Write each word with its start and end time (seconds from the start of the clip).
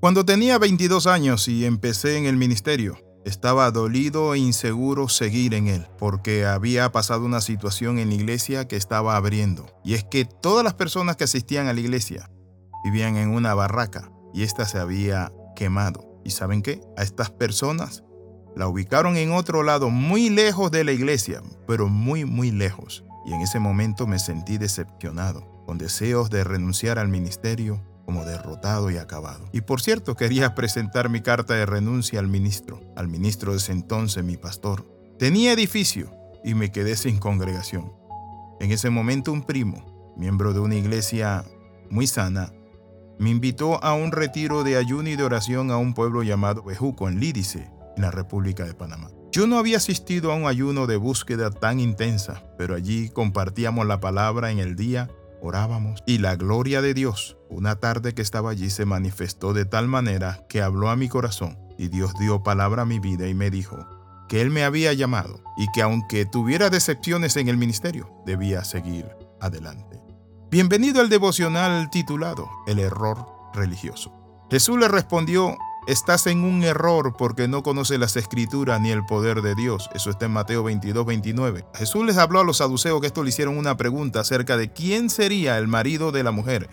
Cuando 0.00 0.24
tenía 0.24 0.56
22 0.56 1.06
años 1.06 1.46
y 1.46 1.66
empecé 1.66 2.16
en 2.16 2.24
el 2.24 2.38
ministerio, 2.38 2.96
estaba 3.26 3.70
dolido 3.70 4.32
e 4.32 4.38
inseguro 4.38 5.10
seguir 5.10 5.52
en 5.52 5.68
él, 5.68 5.88
porque 5.98 6.46
había 6.46 6.90
pasado 6.90 7.26
una 7.26 7.42
situación 7.42 7.98
en 7.98 8.08
la 8.08 8.14
iglesia 8.14 8.66
que 8.66 8.76
estaba 8.76 9.14
abriendo. 9.16 9.66
Y 9.84 9.92
es 9.92 10.04
que 10.04 10.24
todas 10.24 10.64
las 10.64 10.72
personas 10.72 11.16
que 11.16 11.24
asistían 11.24 11.68
a 11.68 11.74
la 11.74 11.80
iglesia 11.80 12.30
vivían 12.82 13.18
en 13.18 13.28
una 13.28 13.52
barraca 13.52 14.10
y 14.32 14.42
ésta 14.42 14.64
se 14.64 14.78
había 14.78 15.34
quemado. 15.54 16.18
¿Y 16.24 16.30
saben 16.30 16.62
qué? 16.62 16.80
A 16.96 17.02
estas 17.02 17.28
personas 17.28 18.02
la 18.56 18.68
ubicaron 18.68 19.18
en 19.18 19.32
otro 19.32 19.62
lado, 19.62 19.90
muy 19.90 20.30
lejos 20.30 20.70
de 20.70 20.82
la 20.82 20.92
iglesia, 20.92 21.42
pero 21.66 21.88
muy, 21.88 22.24
muy 22.24 22.50
lejos. 22.50 23.04
Y 23.26 23.34
en 23.34 23.42
ese 23.42 23.58
momento 23.58 24.06
me 24.06 24.18
sentí 24.18 24.56
decepcionado, 24.56 25.62
con 25.66 25.76
deseos 25.76 26.30
de 26.30 26.42
renunciar 26.42 26.98
al 26.98 27.08
ministerio 27.08 27.84
como 28.10 28.24
derrotado 28.24 28.90
y 28.90 28.96
acabado. 28.96 29.48
Y 29.52 29.60
por 29.60 29.80
cierto, 29.80 30.16
quería 30.16 30.56
presentar 30.56 31.08
mi 31.08 31.20
carta 31.20 31.54
de 31.54 31.64
renuncia 31.64 32.18
al 32.18 32.26
ministro, 32.26 32.80
al 32.96 33.06
ministro 33.06 33.52
de 33.52 33.58
ese 33.58 33.70
entonces, 33.70 34.24
mi 34.24 34.36
pastor. 34.36 34.84
Tenía 35.16 35.52
edificio 35.52 36.12
y 36.42 36.54
me 36.54 36.72
quedé 36.72 36.96
sin 36.96 37.18
congregación. 37.18 37.92
En 38.58 38.72
ese 38.72 38.90
momento 38.90 39.30
un 39.30 39.44
primo, 39.44 40.12
miembro 40.16 40.52
de 40.52 40.58
una 40.58 40.74
iglesia 40.74 41.44
muy 41.88 42.08
sana, 42.08 42.52
me 43.20 43.30
invitó 43.30 43.80
a 43.84 43.94
un 43.94 44.10
retiro 44.10 44.64
de 44.64 44.76
ayuno 44.76 45.08
y 45.08 45.14
de 45.14 45.22
oración 45.22 45.70
a 45.70 45.76
un 45.76 45.94
pueblo 45.94 46.24
llamado 46.24 46.64
Bejuco, 46.64 47.08
en 47.08 47.20
Lídice, 47.20 47.70
en 47.94 48.02
la 48.02 48.10
República 48.10 48.64
de 48.64 48.74
Panamá. 48.74 49.12
Yo 49.30 49.46
no 49.46 49.56
había 49.56 49.76
asistido 49.76 50.32
a 50.32 50.34
un 50.34 50.48
ayuno 50.48 50.88
de 50.88 50.96
búsqueda 50.96 51.52
tan 51.52 51.78
intensa, 51.78 52.42
pero 52.58 52.74
allí 52.74 53.08
compartíamos 53.08 53.86
la 53.86 54.00
palabra 54.00 54.50
en 54.50 54.58
el 54.58 54.74
día, 54.74 55.08
orábamos, 55.40 56.02
y 56.06 56.18
la 56.18 56.36
gloria 56.36 56.82
de 56.82 56.94
Dios, 56.94 57.36
una 57.48 57.76
tarde 57.76 58.14
que 58.14 58.22
estaba 58.22 58.50
allí, 58.50 58.70
se 58.70 58.84
manifestó 58.84 59.52
de 59.52 59.64
tal 59.64 59.88
manera 59.88 60.46
que 60.48 60.62
habló 60.62 60.90
a 60.90 60.96
mi 60.96 61.08
corazón, 61.08 61.58
y 61.78 61.88
Dios 61.88 62.12
dio 62.18 62.42
palabra 62.42 62.82
a 62.82 62.86
mi 62.86 62.98
vida 62.98 63.26
y 63.26 63.34
me 63.34 63.50
dijo 63.50 63.86
que 64.28 64.40
Él 64.40 64.50
me 64.50 64.64
había 64.64 64.92
llamado 64.92 65.42
y 65.56 65.66
que 65.72 65.82
aunque 65.82 66.24
tuviera 66.24 66.70
decepciones 66.70 67.36
en 67.36 67.48
el 67.48 67.56
ministerio, 67.56 68.22
debía 68.24 68.62
seguir 68.64 69.06
adelante. 69.40 70.00
Bienvenido 70.50 71.00
al 71.00 71.08
devocional 71.08 71.90
titulado 71.90 72.48
El 72.66 72.78
error 72.78 73.26
religioso. 73.54 74.12
Jesús 74.50 74.78
le 74.78 74.88
respondió, 74.88 75.56
estás 75.86 76.26
en 76.26 76.44
un 76.44 76.62
error 76.62 77.14
porque 77.16 77.48
no 77.48 77.62
conoces 77.62 77.98
las 77.98 78.16
escrituras 78.16 78.80
ni 78.80 78.90
el 78.90 79.04
poder 79.04 79.42
de 79.42 79.54
Dios. 79.54 79.90
Eso 79.94 80.10
está 80.10 80.26
en 80.26 80.32
Mateo 80.32 80.62
22, 80.62 81.04
29. 81.06 81.64
Jesús 81.74 82.04
les 82.04 82.18
habló 82.18 82.40
a 82.40 82.44
los 82.44 82.58
saduceos 82.58 83.00
que 83.00 83.06
esto 83.06 83.22
le 83.22 83.30
hicieron 83.30 83.56
una 83.56 83.76
pregunta 83.76 84.20
acerca 84.20 84.56
de 84.56 84.72
quién 84.72 85.10
sería 85.10 85.58
el 85.58 85.68
marido 85.68 86.12
de 86.12 86.22
la 86.22 86.30
mujer, 86.30 86.68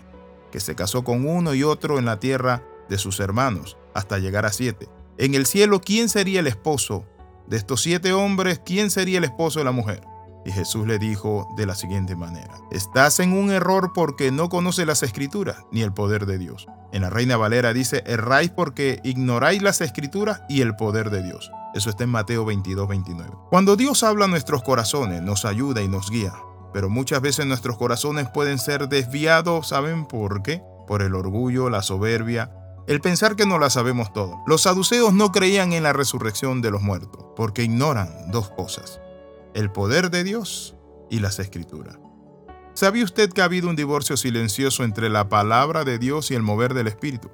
que 0.52 0.60
se 0.60 0.74
casó 0.74 1.04
con 1.04 1.28
uno 1.28 1.54
y 1.54 1.62
otro 1.62 1.98
en 1.98 2.04
la 2.04 2.20
tierra 2.20 2.62
de 2.88 2.98
sus 2.98 3.20
hermanos, 3.20 3.76
hasta 3.94 4.18
llegar 4.18 4.46
a 4.46 4.52
siete. 4.52 4.88
En 5.18 5.34
el 5.34 5.46
cielo, 5.46 5.80
¿quién 5.80 6.08
sería 6.08 6.40
el 6.40 6.46
esposo 6.46 7.04
de 7.46 7.56
estos 7.56 7.82
siete 7.82 8.12
hombres? 8.12 8.60
¿Quién 8.64 8.90
sería 8.90 9.18
el 9.18 9.24
esposo 9.24 9.58
de 9.58 9.64
la 9.64 9.72
mujer? 9.72 10.02
Y 10.44 10.52
Jesús 10.52 10.86
le 10.86 10.98
dijo 10.98 11.46
de 11.56 11.66
la 11.66 11.74
siguiente 11.74 12.16
manera, 12.16 12.54
estás 12.70 13.20
en 13.20 13.32
un 13.32 13.50
error 13.50 13.92
porque 13.92 14.30
no 14.30 14.48
conoces 14.48 14.86
las 14.86 15.02
escrituras 15.02 15.56
ni 15.72 15.82
el 15.82 15.92
poder 15.92 16.24
de 16.24 16.38
Dios. 16.38 16.66
En 16.92 17.02
la 17.02 17.10
Reina 17.10 17.36
Valera 17.36 17.72
dice, 17.72 18.02
erráis 18.06 18.50
porque 18.50 19.00
ignoráis 19.04 19.62
las 19.62 19.80
escrituras 19.80 20.42
y 20.48 20.62
el 20.62 20.74
poder 20.76 21.10
de 21.10 21.22
Dios. 21.22 21.50
Eso 21.74 21.90
está 21.90 22.04
en 22.04 22.10
Mateo 22.10 22.44
22, 22.44 22.88
29. 22.88 23.30
Cuando 23.50 23.76
Dios 23.76 24.02
habla 24.02 24.24
a 24.24 24.28
nuestros 24.28 24.62
corazones, 24.62 25.22
nos 25.22 25.44
ayuda 25.44 25.82
y 25.82 25.88
nos 25.88 26.10
guía. 26.10 26.32
Pero 26.72 26.88
muchas 26.88 27.20
veces 27.20 27.46
nuestros 27.46 27.76
corazones 27.76 28.28
pueden 28.28 28.58
ser 28.58 28.88
desviados, 28.88 29.68
¿saben 29.68 30.06
por 30.06 30.42
qué? 30.42 30.62
Por 30.86 31.02
el 31.02 31.14
orgullo, 31.14 31.70
la 31.70 31.82
soberbia, 31.82 32.52
el 32.86 33.00
pensar 33.00 33.36
que 33.36 33.46
no 33.46 33.58
la 33.58 33.68
sabemos 33.68 34.12
todo. 34.12 34.38
Los 34.46 34.62
saduceos 34.62 35.12
no 35.12 35.32
creían 35.32 35.72
en 35.72 35.82
la 35.82 35.92
resurrección 35.92 36.62
de 36.62 36.70
los 36.70 36.82
muertos, 36.82 37.26
porque 37.36 37.62
ignoran 37.62 38.30
dos 38.30 38.48
cosas 38.50 39.00
el 39.54 39.72
poder 39.72 40.10
de 40.10 40.24
Dios 40.24 40.76
y 41.10 41.18
las 41.18 41.38
escrituras. 41.40 41.98
¿Sabía 42.78 43.02
usted 43.02 43.32
que 43.32 43.40
ha 43.40 43.46
habido 43.46 43.68
un 43.68 43.74
divorcio 43.74 44.16
silencioso 44.16 44.84
entre 44.84 45.08
la 45.08 45.28
palabra 45.28 45.82
de 45.82 45.98
Dios 45.98 46.30
y 46.30 46.36
el 46.36 46.44
mover 46.44 46.74
del 46.74 46.86
Espíritu? 46.86 47.28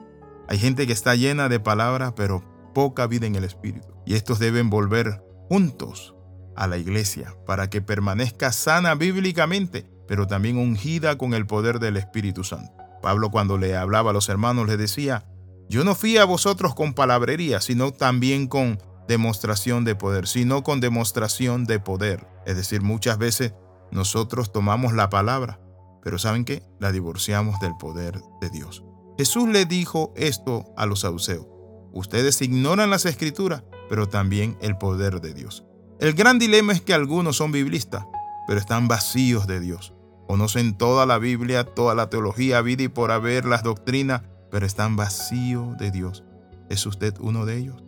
Hay 0.48 0.58
gente 0.58 0.86
que 0.86 0.94
está 0.94 1.16
llena 1.16 1.50
de 1.50 1.60
palabra, 1.60 2.14
pero 2.14 2.42
poca 2.72 3.06
vida 3.06 3.26
en 3.26 3.34
el 3.34 3.44
Espíritu. 3.44 3.88
Y 4.06 4.14
estos 4.14 4.38
deben 4.38 4.70
volver 4.70 5.22
juntos 5.50 6.14
a 6.56 6.66
la 6.66 6.78
iglesia 6.78 7.36
para 7.44 7.68
que 7.68 7.82
permanezca 7.82 8.52
sana 8.52 8.94
bíblicamente, 8.94 9.86
pero 10.08 10.26
también 10.26 10.56
ungida 10.56 11.18
con 11.18 11.34
el 11.34 11.46
poder 11.46 11.78
del 11.78 11.98
Espíritu 11.98 12.42
Santo. 12.42 12.72
Pablo 13.02 13.30
cuando 13.30 13.58
le 13.58 13.76
hablaba 13.76 14.12
a 14.12 14.14
los 14.14 14.30
hermanos 14.30 14.66
les 14.66 14.78
decía, 14.78 15.26
yo 15.68 15.84
no 15.84 15.94
fui 15.94 16.16
a 16.16 16.24
vosotros 16.24 16.74
con 16.74 16.94
palabrería, 16.94 17.60
sino 17.60 17.92
también 17.92 18.46
con 18.46 18.78
demostración 19.08 19.84
de 19.84 19.94
poder, 19.94 20.26
sino 20.26 20.62
con 20.62 20.80
demostración 20.80 21.66
de 21.66 21.80
poder. 21.80 22.26
Es 22.46 22.56
decir, 22.56 22.80
muchas 22.80 23.18
veces 23.18 23.52
nosotros 23.94 24.52
tomamos 24.52 24.92
la 24.92 25.08
palabra, 25.08 25.60
pero 26.02 26.18
¿saben 26.18 26.44
qué? 26.44 26.62
La 26.80 26.92
divorciamos 26.92 27.60
del 27.60 27.76
poder 27.76 28.20
de 28.40 28.50
Dios. 28.50 28.84
Jesús 29.16 29.48
le 29.48 29.64
dijo 29.64 30.12
esto 30.16 30.64
a 30.76 30.84
los 30.84 31.00
saduceos. 31.00 31.46
Ustedes 31.92 32.42
ignoran 32.42 32.90
las 32.90 33.06
escrituras, 33.06 33.62
pero 33.88 34.08
también 34.08 34.58
el 34.60 34.76
poder 34.76 35.20
de 35.20 35.32
Dios. 35.32 35.64
El 36.00 36.14
gran 36.14 36.40
dilema 36.40 36.72
es 36.72 36.80
que 36.80 36.92
algunos 36.92 37.36
son 37.36 37.52
biblistas, 37.52 38.04
pero 38.48 38.58
están 38.58 38.88
vacíos 38.88 39.46
de 39.46 39.60
Dios. 39.60 39.94
Conocen 40.26 40.76
toda 40.76 41.06
la 41.06 41.18
Biblia, 41.18 41.64
toda 41.64 41.94
la 41.94 42.10
teología, 42.10 42.60
vida 42.62 42.82
y 42.82 42.88
por 42.88 43.12
haber 43.12 43.44
las 43.44 43.62
doctrinas, 43.62 44.22
pero 44.50 44.66
están 44.66 44.96
vacíos 44.96 45.78
de 45.78 45.92
Dios. 45.92 46.24
¿Es 46.68 46.84
usted 46.84 47.14
uno 47.20 47.46
de 47.46 47.58
ellos? 47.58 47.84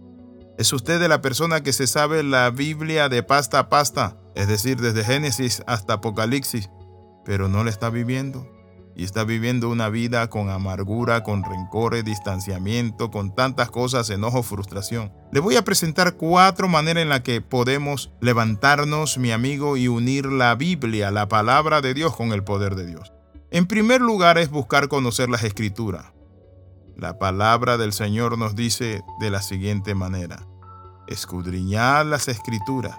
¿Es 0.57 0.73
usted 0.73 1.01
de 1.01 1.09
la 1.09 1.21
persona 1.21 1.63
que 1.63 1.73
se 1.73 1.89
sabe 1.89 2.23
la 2.23 2.51
Biblia 2.51 3.09
de 3.09 3.25
pasta 3.25 3.59
a 3.59 3.69
pasta, 3.69 4.17
es 4.37 4.49
decir, 4.49 4.81
desde 4.81 5.03
Génesis 5.03 5.63
hasta 5.67 5.95
Apocalipsis, 5.95 6.71
pero 7.25 7.49
no 7.49 7.65
la 7.65 7.71
está 7.71 7.89
viviendo? 7.89 8.47
Y 8.95 9.05
está 9.05 9.25
viviendo 9.25 9.69
una 9.71 9.89
vida 9.89 10.29
con 10.29 10.51
amargura, 10.51 11.23
con 11.23 11.43
rencores, 11.43 12.05
distanciamiento, 12.05 13.11
con 13.11 13.35
tantas 13.35 13.71
cosas, 13.71 14.09
enojo, 14.11 14.43
frustración. 14.43 15.13
Le 15.33 15.41
voy 15.41 15.57
a 15.57 15.65
presentar 15.65 16.17
cuatro 16.17 16.69
maneras 16.69 17.03
en 17.03 17.09
las 17.09 17.21
que 17.21 17.41
podemos 17.41 18.13
levantarnos, 18.21 19.19
mi 19.19 19.33
amigo, 19.33 19.77
y 19.77 19.89
unir 19.89 20.27
la 20.27 20.55
Biblia, 20.55 21.11
la 21.11 21.29
palabra 21.29 21.81
de 21.81 21.95
Dios, 21.95 22.15
con 22.15 22.33
el 22.33 22.45
poder 22.45 22.75
de 22.75 22.87
Dios. 22.87 23.13
En 23.51 23.67
primer 23.67 24.01
lugar 24.03 24.39
es 24.39 24.51
buscar 24.51 24.89
conocer 24.89 25.31
las 25.31 25.45
escrituras. 25.45 26.13
La 26.97 27.19
palabra 27.19 27.79
del 27.79 27.93
Señor 27.93 28.37
nos 28.37 28.55
dice 28.55 29.03
de 29.21 29.31
la 29.31 29.41
siguiente 29.41 29.95
manera, 29.95 30.47
escudriñad 31.07 32.07
las 32.07 32.29
escrituras, 32.29 32.99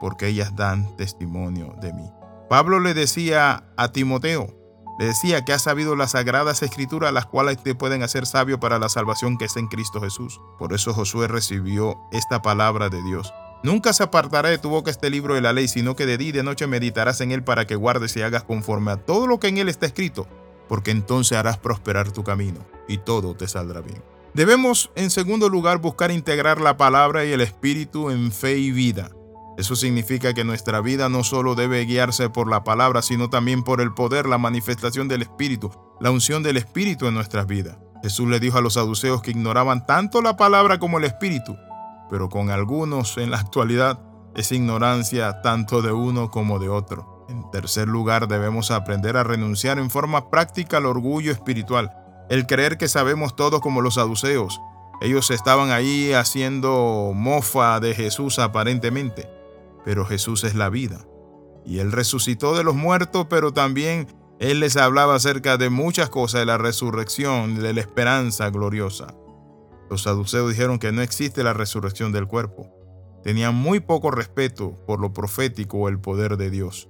porque 0.00 0.28
ellas 0.28 0.54
dan 0.56 0.96
testimonio 0.96 1.74
de 1.80 1.92
mí. 1.92 2.10
Pablo 2.48 2.80
le 2.80 2.94
decía 2.94 3.64
a 3.76 3.92
Timoteo, 3.92 4.54
le 4.98 5.06
decía 5.06 5.44
que 5.44 5.52
ha 5.52 5.58
sabido 5.58 5.94
las 5.94 6.10
sagradas 6.12 6.62
escrituras, 6.62 7.12
las 7.12 7.26
cuales 7.26 7.62
te 7.62 7.76
pueden 7.76 8.02
hacer 8.02 8.26
sabio 8.26 8.58
para 8.58 8.80
la 8.80 8.88
salvación 8.88 9.38
que 9.38 9.44
es 9.44 9.56
en 9.56 9.68
Cristo 9.68 10.00
Jesús. 10.00 10.40
Por 10.58 10.72
eso 10.72 10.92
Josué 10.92 11.28
recibió 11.28 11.96
esta 12.10 12.42
palabra 12.42 12.88
de 12.88 13.00
Dios. 13.02 13.32
Nunca 13.62 13.92
se 13.92 14.02
apartará 14.02 14.48
de 14.48 14.58
tu 14.58 14.70
boca 14.70 14.90
este 14.90 15.08
libro 15.10 15.34
de 15.34 15.40
la 15.40 15.52
ley, 15.52 15.68
sino 15.68 15.94
que 15.94 16.06
de 16.06 16.18
día 16.18 16.28
y 16.28 16.32
de 16.32 16.42
noche 16.42 16.66
meditarás 16.66 17.20
en 17.20 17.30
él 17.30 17.44
para 17.44 17.66
que 17.66 17.76
guardes 17.76 18.16
y 18.16 18.22
hagas 18.22 18.42
conforme 18.42 18.90
a 18.90 18.96
todo 18.96 19.26
lo 19.26 19.38
que 19.38 19.48
en 19.48 19.58
él 19.58 19.68
está 19.68 19.86
escrito, 19.86 20.26
porque 20.68 20.90
entonces 20.90 21.38
harás 21.38 21.58
prosperar 21.58 22.10
tu 22.10 22.24
camino 22.24 22.60
y 22.88 22.98
todo 22.98 23.34
te 23.34 23.46
saldrá 23.46 23.80
bien. 23.80 24.02
Debemos, 24.34 24.90
en 24.94 25.10
segundo 25.10 25.48
lugar, 25.48 25.78
buscar 25.78 26.10
integrar 26.10 26.60
la 26.60 26.76
palabra 26.76 27.24
y 27.24 27.32
el 27.32 27.40
espíritu 27.40 28.10
en 28.10 28.30
fe 28.32 28.58
y 28.58 28.70
vida. 28.70 29.10
Eso 29.58 29.74
significa 29.74 30.34
que 30.34 30.44
nuestra 30.44 30.80
vida 30.80 31.08
no 31.08 31.24
solo 31.24 31.56
debe 31.56 31.84
guiarse 31.84 32.30
por 32.30 32.48
la 32.48 32.62
palabra, 32.62 33.02
sino 33.02 33.28
también 33.28 33.64
por 33.64 33.80
el 33.80 33.92
poder, 33.92 34.26
la 34.26 34.38
manifestación 34.38 35.08
del 35.08 35.22
espíritu, 35.22 35.72
la 35.98 36.12
unción 36.12 36.44
del 36.44 36.56
espíritu 36.56 37.08
en 37.08 37.14
nuestras 37.14 37.48
vidas. 37.48 37.76
Jesús 38.00 38.28
le 38.28 38.38
dijo 38.38 38.58
a 38.58 38.60
los 38.60 38.74
saduceos 38.74 39.20
que 39.20 39.32
ignoraban 39.32 39.84
tanto 39.84 40.22
la 40.22 40.36
palabra 40.36 40.78
como 40.78 40.98
el 40.98 41.04
espíritu, 41.04 41.56
pero 42.08 42.28
con 42.28 42.50
algunos 42.50 43.18
en 43.18 43.32
la 43.32 43.38
actualidad 43.38 43.98
es 44.36 44.52
ignorancia 44.52 45.42
tanto 45.42 45.82
de 45.82 45.90
uno 45.90 46.30
como 46.30 46.60
de 46.60 46.68
otro. 46.68 47.26
En 47.28 47.50
tercer 47.50 47.88
lugar, 47.88 48.28
debemos 48.28 48.70
aprender 48.70 49.16
a 49.16 49.24
renunciar 49.24 49.80
en 49.80 49.90
forma 49.90 50.30
práctica 50.30 50.76
al 50.76 50.86
orgullo 50.86 51.32
espiritual 51.32 51.90
el 52.28 52.46
creer 52.46 52.78
que 52.78 52.86
sabemos 52.86 53.34
todo 53.34 53.60
como 53.60 53.80
los 53.80 53.94
saduceos. 53.94 54.60
Ellos 55.00 55.32
estaban 55.32 55.72
ahí 55.72 56.12
haciendo 56.12 57.12
mofa 57.14 57.80
de 57.80 57.94
Jesús 57.94 58.38
aparentemente, 58.38 59.37
pero 59.84 60.04
Jesús 60.04 60.44
es 60.44 60.54
la 60.54 60.68
vida. 60.70 61.06
Y 61.64 61.78
Él 61.78 61.92
resucitó 61.92 62.56
de 62.56 62.64
los 62.64 62.74
muertos, 62.74 63.26
pero 63.28 63.52
también 63.52 64.06
Él 64.38 64.60
les 64.60 64.76
hablaba 64.76 65.14
acerca 65.14 65.56
de 65.56 65.70
muchas 65.70 66.08
cosas, 66.08 66.40
de 66.40 66.46
la 66.46 66.58
resurrección, 66.58 67.56
de 67.56 67.72
la 67.72 67.80
esperanza 67.80 68.50
gloriosa. 68.50 69.14
Los 69.90 70.02
saduceos 70.02 70.50
dijeron 70.50 70.78
que 70.78 70.92
no 70.92 71.02
existe 71.02 71.42
la 71.42 71.52
resurrección 71.52 72.12
del 72.12 72.26
cuerpo. 72.26 72.68
Tenían 73.22 73.54
muy 73.54 73.80
poco 73.80 74.10
respeto 74.10 74.76
por 74.86 75.00
lo 75.00 75.12
profético 75.12 75.78
o 75.78 75.88
el 75.88 75.98
poder 75.98 76.36
de 76.36 76.50
Dios, 76.50 76.88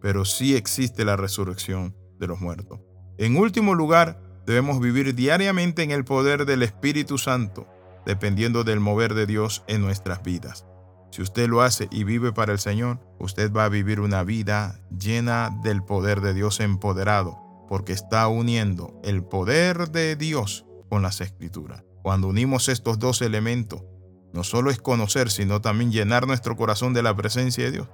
pero 0.00 0.24
sí 0.24 0.56
existe 0.56 1.04
la 1.04 1.16
resurrección 1.16 1.96
de 2.18 2.26
los 2.26 2.40
muertos. 2.40 2.80
En 3.18 3.36
último 3.36 3.74
lugar, 3.74 4.30
Debemos 4.50 4.80
vivir 4.80 5.14
diariamente 5.14 5.84
en 5.84 5.92
el 5.92 6.04
poder 6.04 6.44
del 6.44 6.64
Espíritu 6.64 7.18
Santo, 7.18 7.68
dependiendo 8.04 8.64
del 8.64 8.80
mover 8.80 9.14
de 9.14 9.26
Dios 9.26 9.62
en 9.68 9.80
nuestras 9.80 10.24
vidas. 10.24 10.66
Si 11.10 11.22
usted 11.22 11.48
lo 11.48 11.62
hace 11.62 11.88
y 11.90 12.04
vive 12.04 12.32
para 12.32 12.52
el 12.52 12.58
Señor, 12.58 13.00
usted 13.18 13.52
va 13.52 13.64
a 13.64 13.68
vivir 13.68 14.00
una 14.00 14.22
vida 14.22 14.80
llena 14.96 15.50
del 15.62 15.82
poder 15.82 16.20
de 16.20 16.34
Dios 16.34 16.60
empoderado, 16.60 17.38
porque 17.68 17.92
está 17.92 18.28
uniendo 18.28 19.00
el 19.02 19.24
poder 19.24 19.90
de 19.90 20.14
Dios 20.16 20.66
con 20.88 21.02
las 21.02 21.20
escrituras. 21.20 21.84
Cuando 22.02 22.28
unimos 22.28 22.68
estos 22.68 22.98
dos 22.98 23.22
elementos, 23.22 23.82
no 24.32 24.44
solo 24.44 24.70
es 24.70 24.78
conocer, 24.78 25.30
sino 25.30 25.60
también 25.60 25.90
llenar 25.90 26.26
nuestro 26.26 26.56
corazón 26.56 26.94
de 26.94 27.02
la 27.02 27.14
presencia 27.16 27.64
de 27.64 27.72
Dios, 27.72 27.88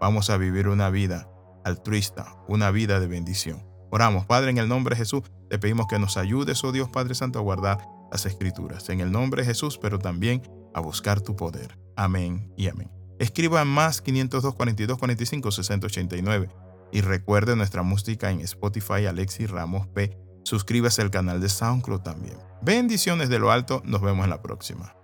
vamos 0.00 0.28
a 0.30 0.36
vivir 0.36 0.68
una 0.68 0.90
vida 0.90 1.30
altruista, 1.64 2.36
una 2.48 2.70
vida 2.70 2.98
de 2.98 3.06
bendición. 3.06 3.64
Oramos, 3.90 4.26
Padre, 4.26 4.50
en 4.50 4.58
el 4.58 4.68
nombre 4.68 4.94
de 4.94 5.00
Jesús, 5.00 5.22
te 5.48 5.58
pedimos 5.58 5.86
que 5.86 5.98
nos 5.98 6.16
ayudes, 6.16 6.62
oh 6.64 6.72
Dios 6.72 6.88
Padre 6.88 7.14
Santo, 7.14 7.38
a 7.38 7.42
guardar 7.42 7.78
las 8.10 8.26
escrituras. 8.26 8.88
En 8.88 9.00
el 9.00 9.12
nombre 9.12 9.42
de 9.42 9.46
Jesús, 9.46 9.78
pero 9.78 9.98
también 9.98 10.42
a 10.74 10.80
buscar 10.80 11.20
tu 11.20 11.36
poder. 11.36 11.78
Amén 11.96 12.52
y 12.56 12.68
amén. 12.68 12.90
Escriba 13.18 13.64
más 13.64 14.00
502 14.00 14.54
42 14.54 14.98
45 14.98 15.50
689 15.50 16.48
y 16.92 17.00
recuerde 17.00 17.56
nuestra 17.56 17.82
música 17.82 18.30
en 18.30 18.40
Spotify 18.40 19.06
Alexis 19.06 19.50
Ramos 19.50 19.86
P. 19.88 20.16
Suscríbase 20.44 21.02
al 21.02 21.10
canal 21.10 21.40
de 21.40 21.48
SoundCloud 21.48 22.00
también. 22.00 22.38
Bendiciones 22.62 23.28
de 23.28 23.38
lo 23.38 23.50
alto, 23.50 23.82
nos 23.84 24.00
vemos 24.00 24.24
en 24.24 24.30
la 24.30 24.42
próxima. 24.42 24.97